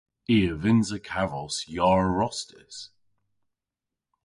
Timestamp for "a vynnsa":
0.51-0.99